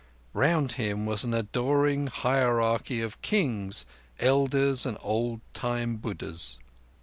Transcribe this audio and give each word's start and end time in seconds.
Round 0.33 0.71
Him 0.71 1.05
was 1.05 1.23
an 1.23 1.31
adoring 1.35 2.07
hierarchy 2.07 3.01
of 3.01 3.21
kings, 3.21 3.85
elders, 4.19 4.83
and 4.83 4.97
old 5.01 5.41
time 5.53 5.97
Buddhas. 5.97 6.57